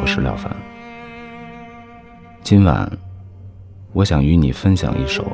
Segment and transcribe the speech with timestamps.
[0.00, 0.54] 我是廖凡。
[2.42, 2.90] 今晚，
[3.92, 5.24] 我想与你分享一首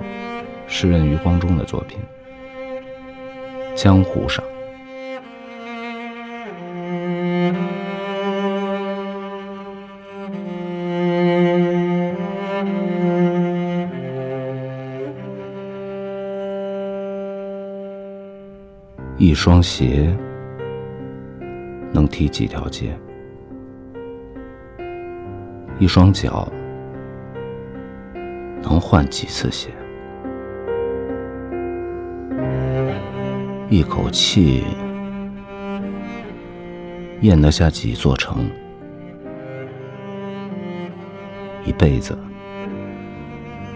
[0.67, 1.99] 诗人余光中的作品
[3.75, 4.45] 《江湖上》。
[19.17, 20.17] 一双鞋
[21.93, 22.97] 能踢几条街，
[25.79, 26.51] 一双脚
[28.63, 29.71] 能换几次鞋，
[33.71, 34.65] 一口气
[37.21, 38.51] 咽得下几座城，
[41.65, 42.19] 一辈子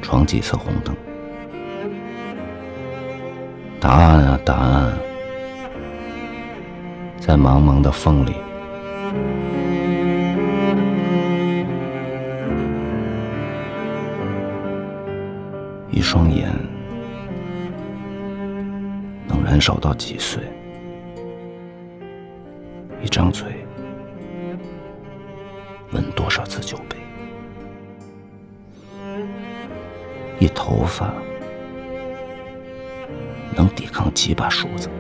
[0.00, 0.92] 闯几次红灯。
[3.78, 4.92] 答案啊，答案！
[7.20, 8.34] 在茫茫的风里，
[16.02, 16.50] 一双眼
[19.28, 20.42] 能燃烧到几岁？
[23.00, 23.64] 一张嘴
[25.92, 26.96] 吻多少次酒杯？
[30.40, 31.14] 一头发
[33.54, 34.90] 能抵抗几把梳子？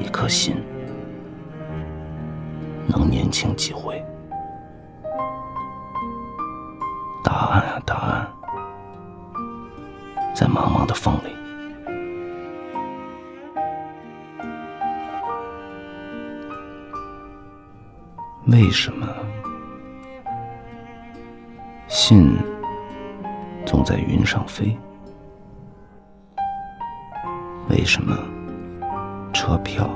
[0.00, 0.56] 一颗心
[2.88, 4.02] 能年轻几回？
[7.56, 8.28] 案啊，答案，
[10.34, 11.34] 在茫茫的风里。
[18.48, 19.06] 为什么
[21.88, 22.36] 信
[23.64, 24.76] 总在云上飞？
[27.70, 28.14] 为什么？
[29.32, 29.88] 车票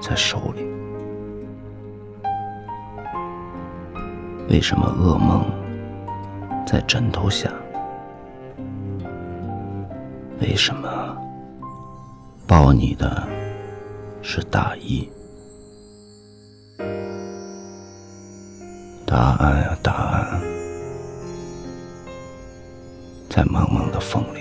[0.00, 0.64] 在手里，
[4.48, 5.44] 为什么噩梦
[6.66, 7.48] 在枕头下？
[10.40, 11.16] 为什么
[12.46, 13.26] 抱你的
[14.20, 15.08] 是大衣？
[19.06, 20.40] 答案啊，答案，
[23.30, 24.40] 在茫茫的风里。